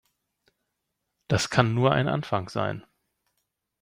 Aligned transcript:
Das 1.27 1.51
kann 1.51 1.75
nur 1.75 1.91
ein 1.91 2.07
Anfang 2.07 2.49
sein. 2.49 2.87